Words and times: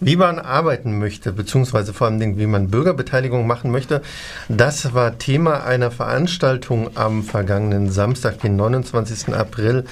Wie 0.00 0.16
man 0.16 0.38
arbeiten 0.38 0.98
möchte, 0.98 1.32
beziehungsweise 1.32 1.94
vor 1.94 2.06
allem, 2.08 2.38
wie 2.38 2.46
man 2.46 2.68
Bürgerbeteiligung 2.68 3.46
machen 3.46 3.70
möchte, 3.70 4.02
das 4.48 4.92
war 4.92 5.18
Thema 5.18 5.64
einer 5.64 5.90
Veranstaltung 5.90 6.90
am 6.96 7.22
vergangenen 7.22 7.90
Samstag, 7.90 8.40
den 8.40 8.56
29. 8.56 9.34
April, 9.34 9.84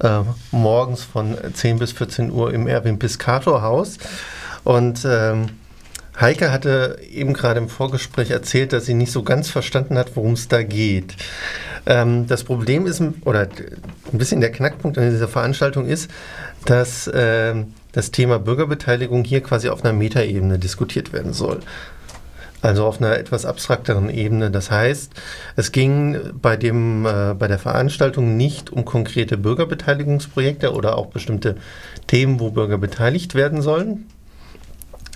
äh, 0.00 0.20
morgens 0.50 1.04
von 1.04 1.36
10 1.52 1.78
bis 1.78 1.92
14 1.92 2.32
Uhr 2.32 2.52
im 2.52 2.66
Erwin 2.66 2.98
Piscator 2.98 3.62
Haus. 3.62 3.98
Und 4.64 5.06
ähm, 5.08 5.50
Heike 6.20 6.50
hatte 6.50 6.98
eben 7.12 7.32
gerade 7.32 7.60
im 7.60 7.68
Vorgespräch 7.68 8.30
erzählt, 8.30 8.72
dass 8.72 8.86
sie 8.86 8.94
nicht 8.94 9.12
so 9.12 9.22
ganz 9.22 9.48
verstanden 9.48 9.96
hat, 9.96 10.16
worum 10.16 10.32
es 10.32 10.48
da 10.48 10.62
geht. 10.62 11.14
Ähm, 11.84 12.26
das 12.26 12.42
Problem 12.42 12.86
ist, 12.86 13.00
oder 13.24 13.42
ein 13.42 14.18
bisschen 14.18 14.40
der 14.40 14.50
Knackpunkt 14.50 14.98
an 14.98 15.10
dieser 15.10 15.28
Veranstaltung 15.28 15.86
ist, 15.86 16.10
dass 16.64 17.06
äh, 17.06 17.54
das 17.92 18.10
Thema 18.10 18.38
Bürgerbeteiligung 18.38 19.24
hier 19.24 19.42
quasi 19.42 19.68
auf 19.68 19.84
einer 19.84 19.92
Metaebene 19.92 20.58
diskutiert 20.58 21.12
werden 21.12 21.32
soll. 21.32 21.60
Also 22.62 22.84
auf 22.84 23.00
einer 23.00 23.16
etwas 23.18 23.44
abstrakteren 23.44 24.10
Ebene. 24.10 24.50
Das 24.50 24.70
heißt, 24.70 25.12
es 25.56 25.72
ging 25.72 26.18
bei, 26.40 26.56
dem, 26.56 27.06
äh, 27.06 27.34
bei 27.34 27.48
der 27.48 27.58
Veranstaltung 27.58 28.36
nicht 28.36 28.70
um 28.70 28.84
konkrete 28.84 29.36
Bürgerbeteiligungsprojekte 29.36 30.72
oder 30.72 30.96
auch 30.96 31.06
bestimmte 31.06 31.56
Themen, 32.06 32.40
wo 32.40 32.50
Bürger 32.50 32.78
beteiligt 32.78 33.34
werden 33.34 33.62
sollen, 33.62 34.06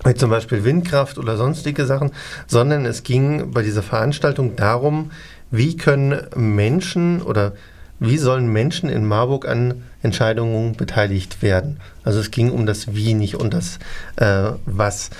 wie 0.04 0.14
zum 0.14 0.30
Beispiel 0.30 0.64
Windkraft 0.64 1.18
oder 1.18 1.36
sonstige 1.36 1.86
Sachen, 1.86 2.12
sondern 2.46 2.86
es 2.86 3.02
ging 3.02 3.50
bei 3.52 3.62
dieser 3.62 3.82
Veranstaltung 3.82 4.54
darum, 4.54 5.10
wie 5.50 5.76
können 5.76 6.26
Menschen 6.36 7.20
oder 7.22 7.52
wie 8.00 8.16
sollen 8.16 8.50
Menschen 8.50 8.88
in 8.88 9.04
Marburg 9.06 9.46
an 9.46 9.84
Entscheidungen 10.02 10.74
beteiligt 10.74 11.42
werden. 11.42 11.78
Also 12.02 12.18
es 12.18 12.30
ging 12.30 12.50
um 12.50 12.64
das 12.64 12.94
Wie, 12.94 13.12
nicht 13.12 13.36
um 13.36 13.50
das 13.50 13.78
äh, 14.16 14.52
Was. 14.64 15.10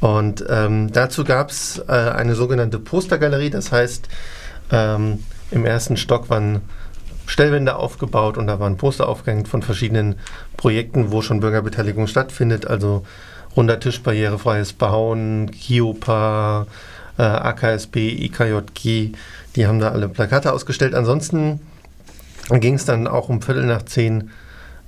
Und 0.00 0.44
ähm, 0.48 0.90
dazu 0.90 1.24
gab 1.24 1.50
es 1.50 1.82
äh, 1.86 1.92
eine 1.92 2.34
sogenannte 2.34 2.78
Postergalerie, 2.78 3.50
das 3.50 3.70
heißt, 3.70 4.08
ähm, 4.72 5.22
im 5.50 5.66
ersten 5.66 5.98
Stock 5.98 6.30
waren 6.30 6.62
Stellwände 7.26 7.76
aufgebaut 7.76 8.38
und 8.38 8.46
da 8.46 8.58
waren 8.58 8.78
Poster 8.78 9.08
aufgehängt 9.08 9.46
von 9.46 9.62
verschiedenen 9.62 10.16
Projekten, 10.56 11.12
wo 11.12 11.20
schon 11.20 11.40
Bürgerbeteiligung 11.40 12.06
stattfindet, 12.06 12.66
also 12.66 13.04
runder 13.56 13.78
Tisch, 13.78 14.02
barrierefreies 14.02 14.72
Bauen, 14.72 15.50
KIOPA, 15.50 16.66
äh, 17.18 17.22
AKSB, 17.22 17.96
IKJG, 18.24 19.12
die 19.54 19.66
haben 19.66 19.78
da 19.78 19.90
alle 19.90 20.08
Plakate 20.08 20.52
ausgestellt. 20.52 20.94
Ansonsten 20.94 21.60
ging 22.58 22.74
es 22.74 22.84
dann 22.84 23.06
auch 23.06 23.28
um 23.28 23.40
Viertel 23.40 23.66
nach 23.66 23.82
zehn, 23.82 24.30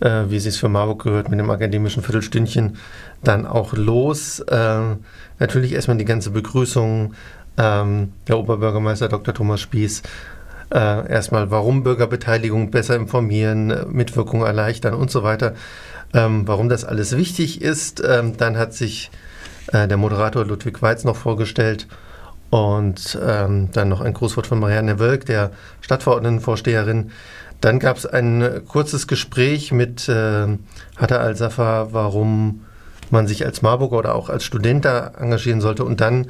äh, 0.01 0.25
wie 0.29 0.37
es 0.37 0.57
für 0.57 0.69
Marburg 0.69 1.05
gehört, 1.05 1.29
mit 1.29 1.39
dem 1.39 1.51
akademischen 1.51 2.03
Viertelstündchen 2.03 2.77
dann 3.23 3.47
auch 3.47 3.75
los. 3.75 4.41
Äh, 4.41 4.97
natürlich 5.39 5.73
erstmal 5.73 5.99
die 5.99 6.05
ganze 6.05 6.31
Begrüßung. 6.31 7.15
Ähm, 7.57 8.13
der 8.27 8.39
Oberbürgermeister 8.39 9.09
Dr. 9.09 9.35
Thomas 9.35 9.61
Spieß. 9.61 10.03
Äh, 10.73 11.09
erstmal, 11.09 11.51
warum 11.51 11.85
Bürgerbeteiligung 11.85 12.71
besser 12.71 12.97
informieren, 12.97 13.93
Mitwirkung 13.93 14.43
erleichtern 14.43 14.95
und 14.95 15.11
so 15.11 15.23
weiter. 15.23 15.55
Ähm, 16.15 16.49
warum 16.49 16.69
das 16.69 16.85
alles 16.85 17.17
wichtig 17.17 17.63
ist. 17.63 18.03
Ähm, 18.05 18.37
dann 18.37 18.57
hat 18.57 18.73
sich 18.73 19.11
äh, 19.69 19.87
der 19.87 19.99
Moderator 19.99 20.45
Ludwig 20.45 20.81
Weiz 20.83 21.05
noch 21.05 21.17
vorgestellt 21.17 21.87
und 22.53 23.19
ähm, 23.27 23.71
dann 23.73 23.89
noch 23.89 24.03
ein 24.03 24.13
Grußwort 24.13 24.47
von 24.47 24.61
Marianne 24.61 24.99
Wölk, 24.99 25.25
der 25.25 25.53
Stadtverordnetenvorsteherin. 25.81 27.11
Dann 27.63 27.79
gab 27.79 27.97
es 27.97 28.05
ein 28.05 28.61
kurzes 28.69 29.07
Gespräch 29.07 29.73
mit 29.73 30.07
äh, 30.07 30.49
Hatta 30.99 31.17
Al-Safar, 31.17 31.95
warum 31.95 32.67
man 33.09 33.27
sich 33.27 33.47
als 33.47 33.63
Marburger 33.63 33.97
oder 33.97 34.15
auch 34.15 34.29
als 34.29 34.45
Student 34.45 34.85
da 34.85 35.13
engagieren 35.19 35.63
sollte. 35.63 35.83
Und 35.83 36.03
dann 36.03 36.27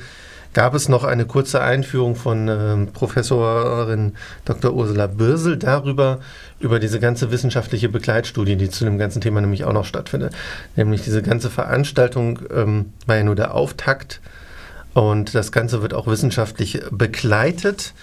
gab 0.52 0.74
es 0.74 0.88
noch 0.88 1.02
eine 1.02 1.26
kurze 1.26 1.60
Einführung 1.60 2.14
von 2.14 2.46
äh, 2.46 2.86
Professorin 2.92 4.12
Dr. 4.44 4.74
Ursula 4.74 5.08
Bürsel 5.08 5.56
darüber, 5.56 6.20
über 6.60 6.78
diese 6.78 7.00
ganze 7.00 7.32
wissenschaftliche 7.32 7.88
Begleitstudie, 7.88 8.54
die 8.54 8.70
zu 8.70 8.84
dem 8.84 8.96
ganzen 8.96 9.20
Thema 9.20 9.40
nämlich 9.40 9.64
auch 9.64 9.72
noch 9.72 9.86
stattfindet. 9.86 10.36
Nämlich 10.76 11.02
diese 11.02 11.20
ganze 11.20 11.50
Veranstaltung 11.50 12.38
ähm, 12.54 12.92
war 13.06 13.16
ja 13.16 13.24
nur 13.24 13.34
der 13.34 13.54
Auftakt 13.54 14.20
und 14.94 15.34
das 15.34 15.52
Ganze 15.52 15.82
wird 15.82 15.94
auch 15.94 16.06
wissenschaftlich 16.06 16.82
begleitet. 16.90 17.94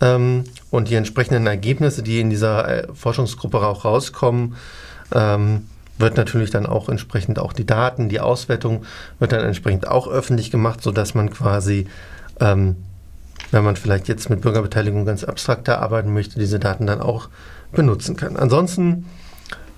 Ähm, 0.00 0.44
und 0.70 0.88
die 0.88 0.94
entsprechenden 0.94 1.46
Ergebnisse, 1.46 2.02
die 2.02 2.20
in 2.20 2.30
dieser 2.30 2.68
äh, 2.68 2.94
Forschungsgruppe 2.94 3.58
auch 3.66 3.84
rauskommen, 3.84 4.54
ähm, 5.12 5.66
wird 5.98 6.16
natürlich 6.16 6.50
dann 6.50 6.66
auch 6.66 6.88
entsprechend 6.88 7.40
auch 7.40 7.52
die 7.52 7.66
Daten, 7.66 8.08
die 8.08 8.20
Auswertung 8.20 8.84
wird 9.18 9.32
dann 9.32 9.44
entsprechend 9.44 9.88
auch 9.88 10.06
öffentlich 10.06 10.52
gemacht, 10.52 10.80
sodass 10.80 11.14
man 11.14 11.30
quasi, 11.30 11.88
ähm, 12.38 12.76
wenn 13.50 13.64
man 13.64 13.74
vielleicht 13.74 14.06
jetzt 14.06 14.30
mit 14.30 14.40
Bürgerbeteiligung 14.40 15.04
ganz 15.04 15.24
abstrakter 15.24 15.80
arbeiten 15.82 16.12
möchte, 16.12 16.38
diese 16.38 16.60
Daten 16.60 16.86
dann 16.86 17.00
auch 17.00 17.28
benutzen 17.72 18.14
kann. 18.14 18.36
Ansonsten 18.36 19.06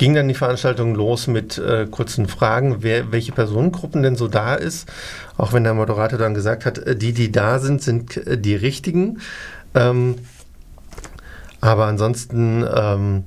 ging 0.01 0.15
dann 0.15 0.29
die 0.29 0.35
Veranstaltung 0.35 0.95
los 0.95 1.27
mit 1.27 1.59
äh, 1.59 1.87
kurzen 1.87 2.27
Fragen, 2.27 2.77
wer, 2.83 3.13
welche 3.13 3.33
Personengruppen 3.33 4.03
denn 4.03 4.17
so 4.17 4.29
da 4.29 4.55
ist. 4.55 4.91
Auch 5.37 5.53
wenn 5.53 5.63
der 5.63 5.75
Moderator 5.75 6.19
dann 6.19 6.33
gesagt 6.33 6.65
hat, 6.65 6.79
äh, 6.79 6.97
die, 6.97 7.13
die 7.13 7.31
da 7.31 7.59
sind, 7.59 7.83
sind 7.83 8.17
äh, 8.17 8.39
die 8.39 8.55
richtigen. 8.55 9.21
Ähm, 9.75 10.15
aber 11.61 11.85
ansonsten 11.85 12.65
ähm, 12.75 13.25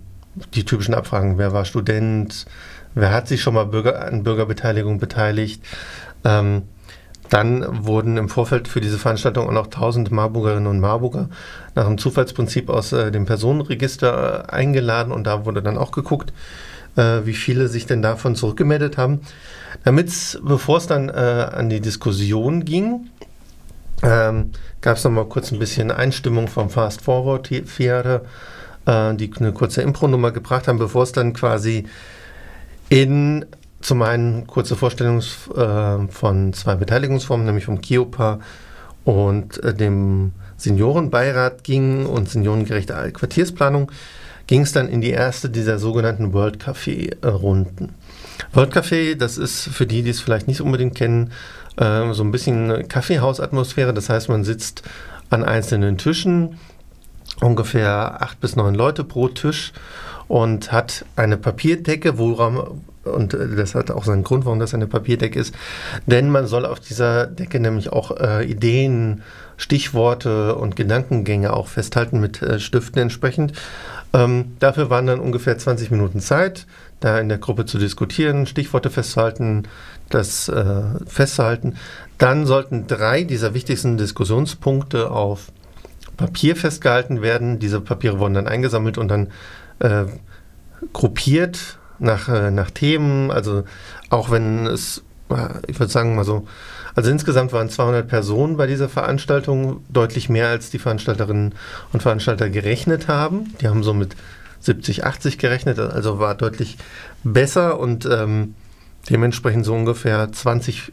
die 0.55 0.65
typischen 0.65 0.95
Abfragen, 0.95 1.37
wer 1.37 1.53
war 1.53 1.63
Student, 1.65 2.47
wer 2.95 3.11
hat 3.11 3.27
sich 3.27 3.43
schon 3.43 3.53
mal 3.53 3.67
Bürger, 3.67 4.03
an 4.03 4.23
Bürgerbeteiligung 4.23 4.97
beteiligt. 4.97 5.63
Ähm, 6.23 6.63
dann 7.29 7.85
wurden 7.85 8.17
im 8.17 8.29
Vorfeld 8.29 8.67
für 8.67 8.81
diese 8.81 8.97
Veranstaltung 8.97 9.47
auch 9.47 9.53
noch 9.53 9.65
1000 9.65 10.11
Marburgerinnen 10.11 10.67
und 10.67 10.79
Marburger 10.79 11.29
nach 11.75 11.87
dem 11.87 11.97
Zufallsprinzip 11.97 12.69
aus 12.69 12.91
äh, 12.91 13.11
dem 13.11 13.25
Personenregister 13.25 14.45
äh, 14.49 14.51
eingeladen 14.51 15.11
und 15.11 15.25
da 15.25 15.45
wurde 15.45 15.61
dann 15.61 15.77
auch 15.77 15.91
geguckt, 15.91 16.33
äh, 16.95 17.21
wie 17.23 17.33
viele 17.33 17.67
sich 17.67 17.85
denn 17.85 18.01
davon 18.01 18.35
zurückgemeldet 18.35 18.97
haben. 18.97 19.21
Damit 19.83 20.39
bevor 20.43 20.77
es 20.77 20.87
dann 20.87 21.09
äh, 21.09 21.11
an 21.11 21.69
die 21.69 21.81
Diskussion 21.81 22.65
ging, 22.65 23.09
ähm, 24.03 24.51
gab 24.81 24.97
es 24.97 25.03
noch 25.03 25.11
mal 25.11 25.25
kurz 25.25 25.51
ein 25.51 25.59
bisschen 25.59 25.91
Einstimmung 25.91 26.47
vom 26.47 26.69
Fast 26.69 27.01
Forward 27.01 27.47
Theater, 27.47 28.21
äh, 28.85 29.13
die 29.15 29.31
eine 29.39 29.53
kurze 29.53 29.81
Impro-Nummer 29.81 30.31
gebracht 30.31 30.67
haben, 30.67 30.77
bevor 30.77 31.03
es 31.03 31.13
dann 31.13 31.33
quasi 31.33 31.85
in 32.89 33.45
zum 33.83 34.01
einen 34.01 34.47
kurze 34.47 34.75
Vorstellung 34.75 35.19
äh, 35.19 36.07
von 36.09 36.53
zwei 36.53 36.75
Beteiligungsformen, 36.75 37.45
nämlich 37.45 37.65
vom 37.65 37.81
KIOPA 37.81 38.39
und 39.03 39.61
äh, 39.63 39.73
dem 39.73 40.31
Seniorenbeirat 40.57 41.63
ging 41.63 42.05
und 42.05 42.29
seniorengerechte 42.29 43.11
Quartiersplanung, 43.11 43.91
ging 44.47 44.61
es 44.61 44.71
dann 44.71 44.87
in 44.87 45.01
die 45.01 45.11
erste 45.11 45.49
dieser 45.49 45.79
sogenannten 45.79 46.33
World 46.33 46.63
Café-Runden. 46.63 47.89
World 48.53 48.73
Café, 48.73 49.15
das 49.15 49.37
ist 49.37 49.63
für 49.63 49.85
die, 49.85 50.01
die 50.01 50.11
es 50.11 50.21
vielleicht 50.21 50.47
nicht 50.47 50.61
unbedingt 50.61 50.95
kennen, 50.95 51.31
äh, 51.75 52.13
so 52.13 52.23
ein 52.23 52.31
bisschen 52.31 52.87
Kaffeehausatmosphäre. 52.87 53.93
Das 53.93 54.09
heißt, 54.09 54.29
man 54.29 54.45
sitzt 54.45 54.83
an 55.29 55.43
einzelnen 55.43 55.97
Tischen, 55.97 56.57
ungefähr 57.41 58.21
acht 58.21 58.39
bis 58.39 58.55
neun 58.55 58.75
Leute 58.75 59.03
pro 59.03 59.27
Tisch 59.27 59.73
und 60.29 60.71
hat 60.71 61.05
eine 61.17 61.35
Papierdecke, 61.37 62.17
woran, 62.17 62.81
und 63.03 63.33
das 63.33 63.75
hat 63.75 63.91
auch 63.91 64.05
seinen 64.05 64.23
Grund, 64.23 64.45
warum 64.45 64.59
das 64.59 64.73
eine 64.73 64.87
Papierdecke 64.87 65.39
ist, 65.39 65.53
denn 66.05 66.29
man 66.29 66.47
soll 66.47 66.65
auf 66.65 66.79
dieser 66.79 67.27
Decke 67.27 67.59
nämlich 67.59 67.91
auch 67.91 68.17
äh, 68.17 68.45
Ideen, 68.45 69.23
Stichworte 69.57 70.55
und 70.55 70.75
Gedankengänge 70.75 71.53
auch 71.53 71.67
festhalten 71.67 72.19
mit 72.19 72.41
äh, 72.41 72.59
Stiften 72.59 73.01
entsprechend. 73.01 73.53
Ähm, 74.13 74.53
dafür 74.59 74.89
waren 74.89 75.07
dann 75.07 75.19
ungefähr 75.19 75.57
20 75.57 75.91
Minuten 75.91 76.19
Zeit, 76.19 76.65
da 76.99 77.19
in 77.19 77.29
der 77.29 77.37
Gruppe 77.37 77.65
zu 77.65 77.77
diskutieren, 77.77 78.45
Stichworte 78.45 78.89
festzuhalten, 78.89 79.63
das 80.09 80.47
äh, 80.49 80.83
festzuhalten. 81.05 81.75
Dann 82.17 82.45
sollten 82.45 82.87
drei 82.87 83.23
dieser 83.23 83.53
wichtigsten 83.53 83.97
Diskussionspunkte 83.97 85.11
auf 85.11 85.51
Papier 86.15 86.55
festgehalten 86.55 87.21
werden. 87.21 87.59
Diese 87.59 87.81
Papiere 87.81 88.19
wurden 88.19 88.35
dann 88.35 88.47
eingesammelt 88.47 88.97
und 88.97 89.07
dann 89.09 89.31
äh, 89.79 90.05
gruppiert 90.93 91.79
nach, 92.03 92.29
äh, 92.29 92.51
nach 92.51 92.69
Themen. 92.69 93.31
Also 93.31 93.63
auch 94.09 94.29
wenn 94.29 94.65
es, 94.67 95.03
äh, 95.29 95.49
ich 95.67 95.79
würde 95.79 95.91
sagen 95.91 96.15
mal 96.15 96.25
so, 96.25 96.47
also 96.95 97.09
insgesamt 97.09 97.53
waren 97.53 97.69
200 97.69 98.07
Personen 98.07 98.57
bei 98.57 98.67
dieser 98.67 98.89
Veranstaltung, 98.89 99.83
deutlich 99.89 100.29
mehr 100.29 100.49
als 100.49 100.69
die 100.69 100.79
Veranstalterinnen 100.79 101.55
und 101.91 102.03
Veranstalter 102.03 102.49
gerechnet 102.49 103.07
haben. 103.07 103.55
Die 103.61 103.67
haben 103.67 103.83
so 103.83 103.93
mit 103.93 104.15
70, 104.59 105.03
80 105.03 105.39
gerechnet, 105.39 105.79
also 105.79 106.19
war 106.19 106.35
deutlich 106.35 106.77
besser 107.23 107.79
und 107.79 108.05
ähm, 108.05 108.55
dementsprechend 109.09 109.65
so 109.65 109.73
ungefähr 109.73 110.31
20, 110.31 110.91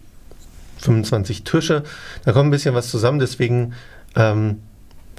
25 0.78 1.44
Tische. 1.44 1.84
Da 2.24 2.32
kommt 2.32 2.48
ein 2.48 2.50
bisschen 2.50 2.74
was 2.74 2.90
zusammen, 2.90 3.18
deswegen 3.18 3.74
ähm, 4.16 4.60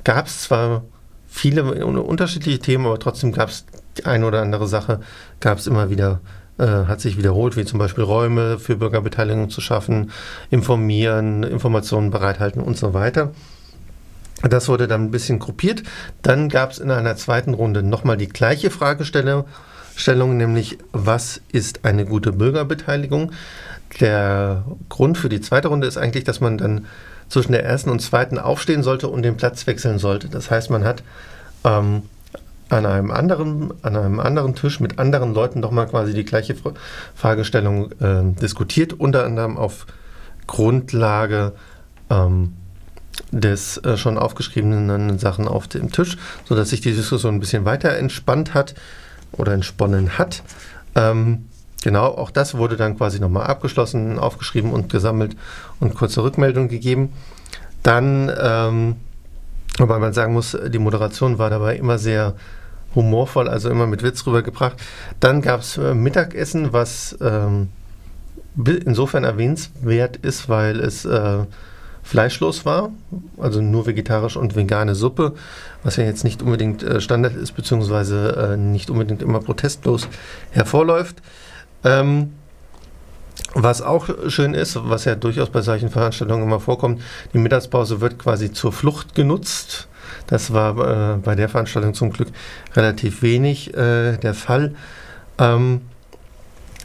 gab 0.04 0.26
es 0.26 0.42
zwar 0.42 0.84
viele 1.30 1.64
unterschiedliche 1.86 2.60
Themen, 2.60 2.88
aber 2.88 3.00
trotzdem 3.00 3.32
gab 3.32 3.50
es 3.50 3.66
die 3.98 4.06
eine 4.06 4.26
oder 4.26 4.42
andere 4.42 4.68
Sache, 4.68 5.02
gab 5.40 5.58
es 5.58 5.68
immer 5.68 5.90
wieder 5.90 6.22
äh, 6.62 6.86
hat 6.86 7.02
sich 7.02 7.18
wiederholt, 7.18 7.58
wie 7.58 7.66
zum 7.66 7.80
Beispiel 7.80 8.04
Räume 8.04 8.60
für 8.60 8.76
Bürgerbeteiligung 8.76 9.50
zu 9.50 9.62
schaffen, 9.62 10.12
informieren, 10.52 11.44
Informationen 11.44 12.12
bereithalten 12.12 12.62
und 12.62 12.78
so 12.78 12.94
weiter. 12.94 13.32
Das 14.44 14.68
wurde 14.68 14.88
dann 14.88 15.06
ein 15.06 15.12
bisschen 15.12 15.40
gruppiert. 15.40 15.84
Dann 16.22 16.50
gab 16.50 16.72
es 16.72 16.80
in 16.80 16.92
einer 16.92 17.16
zweiten 17.16 17.54
Runde 17.54 17.84
nochmal 17.84 18.18
die 18.18 18.30
gleiche 18.30 18.70
Fragestellung, 18.70 19.46
nämlich 20.38 20.78
was 20.92 21.42
ist 21.52 21.86
eine 21.86 22.06
gute 22.06 22.32
Bürgerbeteiligung? 22.32 23.32
Der 24.00 24.64
Grund 24.90 25.18
für 25.18 25.30
die 25.30 25.42
zweite 25.42 25.68
Runde 25.68 25.88
ist 25.88 25.98
eigentlich, 25.98 26.24
dass 26.24 26.42
man 26.42 26.58
dann 26.58 26.86
zwischen 27.28 27.52
der 27.52 27.64
ersten 27.64 27.90
und 27.90 28.02
zweiten 28.02 28.38
aufstehen 28.38 28.84
sollte 28.84 29.08
und 29.08 29.24
den 29.24 29.38
Platz 29.38 29.68
wechseln 29.68 30.00
sollte. 30.00 30.28
Das 30.28 30.52
heißt, 30.52 30.70
man 30.70 30.84
hat 30.84 31.04
ähm, 31.64 32.04
an 32.72 32.86
einem 32.86 33.12
anderen, 33.12 33.74
an 33.82 33.98
einem 33.98 34.20
anderen 34.22 34.56
Tisch 34.56 34.80
mit 34.80 34.98
anderen 34.98 35.34
Leuten 35.34 35.60
nochmal 35.60 35.88
quasi 35.88 36.14
die 36.14 36.24
gleiche 36.24 36.56
Fragestellung 37.16 37.92
äh, 38.00 38.24
diskutiert, 38.42 38.94
unter 38.94 39.26
anderem 39.26 39.58
auf 39.58 39.86
Grundlage 40.48 41.52
ähm, 42.10 42.54
des 43.32 43.78
äh, 43.80 43.98
schon 43.98 44.18
aufgeschriebenen 44.18 45.20
Sachen 45.20 45.50
auf 45.50 45.68
dem 45.68 45.92
Tisch, 45.92 46.18
sodass 46.48 46.70
sich 46.70 46.80
die 46.80 46.94
Diskussion 46.94 47.36
ein 47.36 47.40
bisschen 47.42 47.66
weiter 47.66 47.98
entspannt 47.98 48.54
hat 48.54 48.74
oder 49.34 49.52
entsponnen 49.52 50.18
hat. 50.18 50.42
Ähm, 50.96 51.48
genau, 51.84 52.06
auch 52.06 52.32
das 52.32 52.56
wurde 52.56 52.78
dann 52.78 52.98
quasi 52.98 53.20
nochmal 53.20 53.48
abgeschlossen, 53.48 54.18
aufgeschrieben 54.18 54.72
und 54.72 54.90
gesammelt 54.90 55.36
und 55.82 55.94
kurze 55.94 56.24
Rückmeldung 56.24 56.70
gegeben. 56.70 57.12
Dann, 57.84 58.32
ähm, 58.42 58.96
wobei 59.78 60.00
man 60.00 60.14
sagen 60.14 60.32
muss, 60.32 60.58
die 60.70 60.80
Moderation 60.80 61.38
war 61.38 61.50
dabei 61.50 61.76
immer 61.76 61.98
sehr 61.98 62.36
humorvoll, 62.96 63.48
also 63.48 63.70
immer 63.70 63.88
mit 63.88 64.04
Witz 64.04 64.26
rübergebracht. 64.26 64.78
Dann 65.20 65.42
gab 65.42 65.62
es 65.62 65.78
äh, 65.78 65.94
Mittagessen, 65.94 66.74
was 66.74 67.18
ähm, 67.22 67.70
insofern 68.66 69.24
erwähnenswert 69.24 70.18
ist, 70.18 70.50
weil 70.50 70.80
es 70.80 71.06
äh, 71.06 71.46
fleischlos 72.04 72.66
war, 72.66 72.92
also 73.38 73.62
nur 73.62 73.86
vegetarisch 73.86 74.36
und 74.36 74.56
vegane 74.56 74.96
Suppe, 74.96 75.34
was 75.84 75.96
ja 75.96 76.04
jetzt 76.04 76.24
nicht 76.24 76.42
unbedingt 76.42 76.84
äh, 76.84 77.00
Standard 77.00 77.36
ist, 77.36 77.54
beziehungsweise 77.54 78.54
äh, 78.54 78.58
nicht 78.58 78.90
unbedingt 78.90 79.22
immer 79.22 79.40
protestlos 79.40 80.08
hervorläuft. 80.52 81.18
Ähm, 81.84 82.34
was 83.54 83.82
auch 83.82 84.10
schön 84.28 84.54
ist, 84.54 84.78
was 84.82 85.06
ja 85.06 85.16
durchaus 85.16 85.50
bei 85.50 85.62
solchen 85.62 85.90
Veranstaltungen 85.90 86.44
immer 86.44 86.60
vorkommt, 86.60 87.02
die 87.34 87.38
Mittagspause 87.38 88.00
wird 88.02 88.18
quasi 88.18 88.52
zur 88.52 88.72
Flucht 88.72 89.16
genutzt. 89.16 89.88
Das 90.28 90.54
war 90.54 91.16
äh, 91.16 91.18
bei 91.18 91.36
der 91.36 91.50
Veranstaltung 91.50 91.94
zum 91.94 92.12
Glück 92.12 92.30
relativ 92.76 93.22
wenig 93.22 93.74
äh, 93.74 94.18
der 94.18 94.34
Fall. 94.34 94.76
Ähm, 95.38 95.82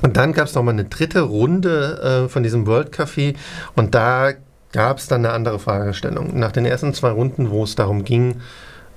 und 0.03 0.17
dann 0.17 0.33
gab 0.33 0.47
es 0.47 0.55
nochmal 0.55 0.75
eine 0.75 0.85
dritte 0.85 1.23
Runde 1.23 2.25
äh, 2.27 2.29
von 2.29 2.43
diesem 2.43 2.67
World 2.67 2.95
Café 2.95 3.35
und 3.77 3.95
da 3.95 4.33
gab 4.73 4.99
es 4.99 5.09
dann 5.09 5.25
eine 5.25 5.33
andere 5.33 5.59
Fragestellung. 5.59 6.39
Nach 6.39 6.53
den 6.53 6.67
ersten 6.67 6.93
zwei 6.93 7.11
Runden, 7.11 7.51
wo 7.51 7.65
es 7.65 7.77
darum 7.77 8.05
ging, 8.05 8.43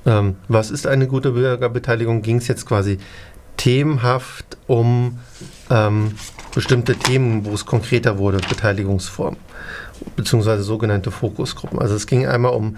ähm, 0.06 0.36
was 0.48 0.72
ist 0.72 0.88
eine 0.88 1.08
gute 1.08 1.32
Bürgerbeteiligung, 1.32 2.22
ging 2.22 2.38
es 2.38 2.48
jetzt 2.48 2.66
quasi 2.66 3.00
themenhaft 3.58 4.58
um 4.68 5.20
ähm, 5.70 6.14
bestimmte 6.54 6.96
Themen, 6.96 7.46
wo 7.46 7.54
es 7.54 7.66
konkreter 7.66 8.18
wurde, 8.18 8.40
Beteiligungsformen, 8.48 9.40
beziehungsweise 10.16 10.64
sogenannte 10.64 11.12
Fokusgruppen. 11.12 11.80
Also 11.80 11.96
es 11.96 12.08
ging 12.08 12.26
einmal 12.26 12.54
um 12.54 12.78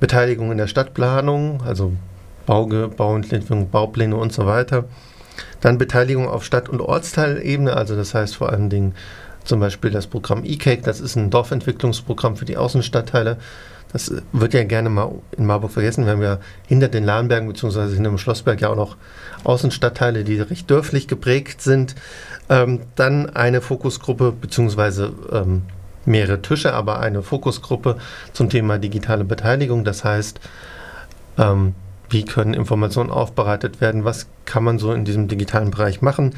Beteiligung 0.00 0.52
in 0.52 0.58
der 0.58 0.66
Stadtplanung, 0.66 1.62
also 1.62 1.92
Bauge, 2.46 2.88
Bauentwicklung, 2.88 3.70
Baupläne 3.70 4.16
und 4.16 4.32
so 4.32 4.46
weiter. 4.46 4.84
Dann 5.60 5.78
Beteiligung 5.78 6.28
auf 6.28 6.44
Stadt- 6.44 6.68
und 6.68 6.80
Ortsteilebene, 6.80 7.76
also 7.76 7.96
das 7.96 8.14
heißt 8.14 8.36
vor 8.36 8.50
allen 8.50 8.70
Dingen 8.70 8.94
zum 9.44 9.60
Beispiel 9.60 9.90
das 9.90 10.06
Programm 10.06 10.44
eCake, 10.44 10.82
das 10.82 11.00
ist 11.00 11.16
ein 11.16 11.30
Dorfentwicklungsprogramm 11.30 12.36
für 12.36 12.44
die 12.44 12.56
Außenstadtteile. 12.56 13.38
Das 13.92 14.12
wird 14.32 14.52
ja 14.52 14.64
gerne 14.64 14.90
mal 14.90 15.12
in 15.36 15.46
Marburg 15.46 15.70
vergessen. 15.70 16.04
Wir 16.04 16.12
haben 16.12 16.22
ja 16.22 16.38
hinter 16.66 16.88
den 16.88 17.04
Lahnbergen 17.04 17.48
bzw. 17.48 17.94
hinter 17.94 18.10
dem 18.10 18.18
Schlossberg 18.18 18.60
ja 18.60 18.68
auch 18.68 18.76
noch 18.76 18.96
Außenstadtteile, 19.44 20.24
die 20.24 20.40
recht 20.40 20.70
dörflich 20.70 21.08
geprägt 21.08 21.62
sind. 21.62 21.94
Ähm, 22.50 22.80
dann 22.96 23.30
eine 23.30 23.62
Fokusgruppe 23.62 24.32
bzw. 24.32 25.08
Ähm, 25.32 25.62
mehrere 26.08 26.42
Tische, 26.42 26.72
aber 26.72 27.00
eine 27.00 27.22
Fokusgruppe 27.22 27.96
zum 28.32 28.50
Thema 28.50 28.78
digitale 28.78 29.24
Beteiligung. 29.24 29.84
Das 29.84 30.04
heißt, 30.04 30.40
ähm, 31.38 31.74
wie 32.10 32.24
können 32.24 32.54
Informationen 32.54 33.10
aufbereitet 33.10 33.80
werden, 33.80 34.04
was 34.04 34.26
kann 34.46 34.64
man 34.64 34.78
so 34.78 34.92
in 34.92 35.04
diesem 35.04 35.28
digitalen 35.28 35.70
Bereich 35.70 36.00
machen. 36.00 36.34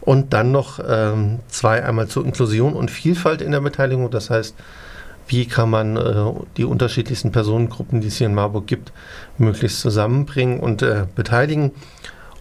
Und 0.00 0.32
dann 0.32 0.50
noch 0.50 0.80
ähm, 0.86 1.38
zwei, 1.46 1.84
einmal 1.84 2.08
zur 2.08 2.26
Inklusion 2.26 2.72
und 2.74 2.90
Vielfalt 2.90 3.40
in 3.40 3.52
der 3.52 3.60
Beteiligung. 3.60 4.10
Das 4.10 4.30
heißt, 4.30 4.56
wie 5.28 5.46
kann 5.46 5.70
man 5.70 5.96
äh, 5.96 6.32
die 6.56 6.64
unterschiedlichsten 6.64 7.30
Personengruppen, 7.30 8.00
die 8.00 8.08
es 8.08 8.16
hier 8.16 8.26
in 8.26 8.34
Marburg 8.34 8.66
gibt, 8.66 8.92
möglichst 9.38 9.80
zusammenbringen 9.80 10.58
und 10.58 10.82
äh, 10.82 11.06
beteiligen. 11.14 11.70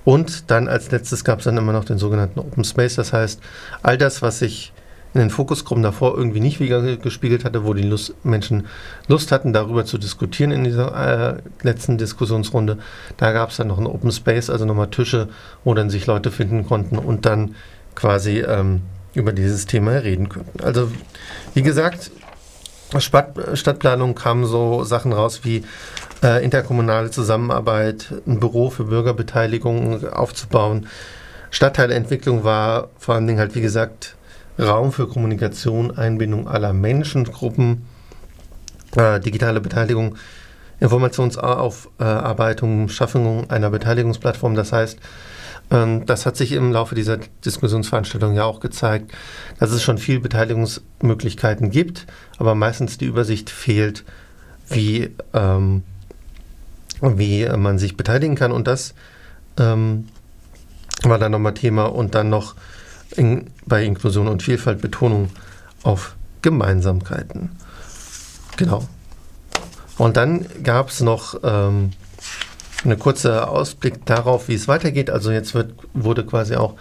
Und 0.03 0.49
dann 0.49 0.67
als 0.67 0.89
letztes 0.89 1.23
gab 1.23 1.39
es 1.39 1.45
dann 1.45 1.57
immer 1.57 1.73
noch 1.73 1.85
den 1.85 1.99
sogenannten 1.99 2.39
Open 2.39 2.63
Space. 2.63 2.95
Das 2.95 3.13
heißt, 3.13 3.39
all 3.83 3.99
das, 3.99 4.23
was 4.23 4.39
sich 4.39 4.73
in 5.13 5.19
den 5.19 5.29
Fokusgruppen 5.29 5.83
davor 5.83 6.17
irgendwie 6.17 6.39
nicht 6.39 6.59
gespiegelt 7.01 7.43
hatte, 7.43 7.65
wo 7.65 7.73
die 7.73 7.83
Lust, 7.83 8.13
Menschen 8.23 8.67
Lust 9.07 9.31
hatten, 9.31 9.51
darüber 9.51 9.85
zu 9.85 9.97
diskutieren 9.97 10.51
in 10.51 10.63
dieser 10.63 11.35
äh, 11.35 11.41
letzten 11.63 11.97
Diskussionsrunde. 11.97 12.77
Da 13.17 13.31
gab 13.31 13.49
es 13.49 13.57
dann 13.57 13.67
noch 13.67 13.77
ein 13.77 13.87
Open 13.87 14.11
Space, 14.11 14.49
also 14.49 14.65
nochmal 14.65 14.89
Tische, 14.89 15.27
wo 15.63 15.73
dann 15.73 15.89
sich 15.89 16.07
Leute 16.07 16.31
finden 16.31 16.65
konnten 16.65 16.97
und 16.97 17.25
dann 17.25 17.55
quasi 17.93 18.39
ähm, 18.39 18.81
über 19.13 19.33
dieses 19.33 19.65
Thema 19.65 19.91
reden 19.91 20.29
könnten. 20.29 20.63
Also 20.63 20.89
wie 21.53 21.61
gesagt, 21.61 22.11
Stadt, 22.97 23.33
Stadtplanung 23.53 24.15
kamen 24.15 24.45
so 24.45 24.83
Sachen 24.83 25.13
raus 25.13 25.41
wie 25.43 25.63
äh, 26.23 26.43
interkommunale 26.43 27.11
Zusammenarbeit, 27.11 28.13
ein 28.27 28.39
Büro 28.39 28.69
für 28.69 28.85
Bürgerbeteiligung 28.85 30.07
aufzubauen. 30.09 30.87
Stadtteilentwicklung 31.49 32.43
war 32.43 32.89
vor 32.97 33.15
allen 33.15 33.27
Dingen 33.27 33.39
halt, 33.39 33.55
wie 33.55 33.61
gesagt, 33.61 34.15
Raum 34.61 34.91
für 34.91 35.07
Kommunikation, 35.07 35.97
Einbindung 35.97 36.47
aller 36.47 36.73
Menschengruppen, 36.73 37.85
äh, 38.95 39.19
digitale 39.19 39.59
Beteiligung, 39.59 40.15
Informationsaufarbeitung, 40.79 42.89
Schaffung 42.89 43.49
einer 43.49 43.69
Beteiligungsplattform. 43.69 44.55
Das 44.55 44.71
heißt, 44.71 44.99
ähm, 45.71 46.05
das 46.05 46.25
hat 46.25 46.37
sich 46.37 46.51
im 46.51 46.71
Laufe 46.71 46.95
dieser 46.95 47.17
Diskussionsveranstaltung 47.45 48.35
ja 48.35 48.43
auch 48.43 48.59
gezeigt, 48.59 49.11
dass 49.59 49.71
es 49.71 49.81
schon 49.81 49.97
viel 49.97 50.19
Beteiligungsmöglichkeiten 50.19 51.71
gibt, 51.71 52.05
aber 52.37 52.55
meistens 52.55 52.97
die 52.97 53.05
Übersicht 53.05 53.49
fehlt, 53.49 54.03
wie, 54.69 55.09
ähm, 55.33 55.83
wie 57.01 57.47
man 57.57 57.79
sich 57.79 57.97
beteiligen 57.97 58.35
kann. 58.35 58.51
Und 58.51 58.67
das 58.67 58.93
ähm, 59.57 60.07
war 61.03 61.19
dann 61.19 61.31
nochmal 61.31 61.53
Thema. 61.53 61.85
Und 61.85 62.15
dann 62.15 62.29
noch 62.29 62.55
in, 63.15 63.47
bei 63.65 63.83
Inklusion 63.83 64.27
und 64.27 64.43
Vielfalt 64.43 64.81
Betonung 64.81 65.29
auf 65.83 66.15
Gemeinsamkeiten. 66.41 67.51
Genau. 68.57 68.87
Und 69.97 70.17
dann 70.17 70.45
gab 70.63 70.89
es 70.89 71.01
noch 71.01 71.39
ähm, 71.43 71.91
eine 72.83 72.97
kurze 72.97 73.47
Ausblick 73.47 74.05
darauf, 74.05 74.47
wie 74.47 74.55
es 74.55 74.67
weitergeht. 74.67 75.09
Also 75.09 75.31
jetzt 75.31 75.53
wird, 75.53 75.73
wurde 75.93 76.25
quasi 76.25 76.55
auch 76.55 76.75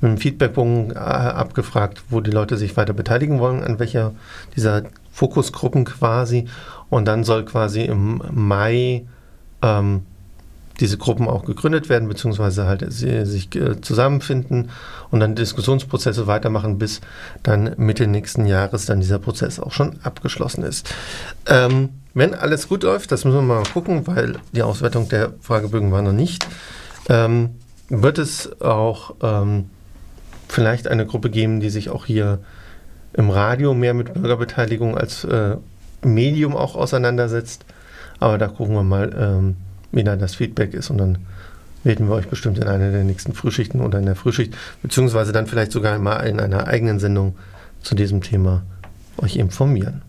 mit 0.00 0.10
dem 0.12 0.18
Feedbackbogen 0.18 0.90
äh, 0.90 0.94
abgefragt, 0.94 2.02
wo 2.10 2.20
die 2.20 2.30
Leute 2.30 2.56
sich 2.56 2.76
weiter 2.76 2.92
beteiligen 2.92 3.38
wollen, 3.38 3.62
an 3.62 3.78
welcher 3.78 4.12
dieser 4.56 4.82
Fokusgruppen 5.12 5.84
quasi. 5.84 6.48
Und 6.90 7.06
dann 7.06 7.24
soll 7.24 7.44
quasi 7.44 7.82
im 7.82 8.22
Mai 8.32 9.04
ähm, 9.62 10.02
diese 10.80 10.98
Gruppen 10.98 11.28
auch 11.28 11.44
gegründet 11.44 11.88
werden, 11.88 12.08
beziehungsweise 12.08 12.66
halt 12.66 12.84
sich 12.92 13.54
äh, 13.54 13.80
zusammenfinden 13.80 14.70
und 15.10 15.20
dann 15.20 15.34
Diskussionsprozesse 15.34 16.26
weitermachen, 16.26 16.78
bis 16.78 17.00
dann 17.42 17.74
Mitte 17.76 18.06
nächsten 18.06 18.46
Jahres 18.46 18.86
dann 18.86 19.00
dieser 19.00 19.18
Prozess 19.18 19.60
auch 19.60 19.72
schon 19.72 19.98
abgeschlossen 20.02 20.64
ist. 20.64 20.92
Ähm, 21.46 21.90
wenn 22.14 22.34
alles 22.34 22.68
gut 22.68 22.82
läuft, 22.82 23.12
das 23.12 23.24
müssen 23.24 23.46
wir 23.46 23.54
mal 23.54 23.62
gucken, 23.72 24.06
weil 24.06 24.36
die 24.52 24.62
Auswertung 24.62 25.08
der 25.08 25.32
Fragebögen 25.40 25.92
war 25.92 26.02
noch 26.02 26.12
nicht, 26.12 26.46
ähm, 27.08 27.56
wird 27.88 28.18
es 28.18 28.60
auch 28.60 29.14
ähm, 29.22 29.70
vielleicht 30.48 30.88
eine 30.88 31.06
Gruppe 31.06 31.30
geben, 31.30 31.60
die 31.60 31.70
sich 31.70 31.90
auch 31.90 32.06
hier 32.06 32.38
im 33.12 33.30
Radio 33.30 33.74
mehr 33.74 33.94
mit 33.94 34.14
Bürgerbeteiligung 34.14 34.96
als 34.96 35.24
äh, 35.24 35.56
Medium 36.02 36.56
auch 36.56 36.76
auseinandersetzt. 36.76 37.64
Aber 38.20 38.38
da 38.38 38.48
gucken 38.48 38.74
wir 38.74 38.82
mal, 38.82 39.14
ähm, 39.16 39.56
wie 39.94 40.04
dann 40.04 40.18
das 40.18 40.34
Feedback 40.34 40.74
ist 40.74 40.90
und 40.90 40.98
dann 40.98 41.18
werden 41.84 42.08
wir 42.08 42.14
euch 42.14 42.28
bestimmt 42.28 42.58
in 42.58 42.64
einer 42.64 42.90
der 42.90 43.04
nächsten 43.04 43.34
Frühschichten 43.34 43.80
oder 43.80 43.98
in 43.98 44.06
der 44.06 44.16
Frühschicht, 44.16 44.56
beziehungsweise 44.82 45.32
dann 45.32 45.46
vielleicht 45.46 45.72
sogar 45.72 45.98
mal 45.98 46.20
in 46.20 46.40
einer 46.40 46.66
eigenen 46.66 46.98
Sendung 46.98 47.36
zu 47.82 47.94
diesem 47.94 48.22
Thema 48.22 48.62
euch 49.18 49.36
informieren. 49.36 50.02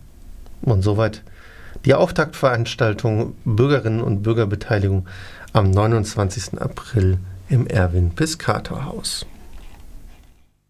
Und 0.62 0.82
soweit 0.82 1.22
die 1.84 1.94
Auftaktveranstaltung 1.94 3.34
Bürgerinnen 3.44 4.00
und 4.00 4.22
Bürgerbeteiligung 4.22 5.06
am 5.52 5.70
29. 5.70 6.60
April 6.60 7.18
im 7.48 7.66
Erwin 7.66 8.10
Piscator 8.10 8.86
Haus. 8.86 9.26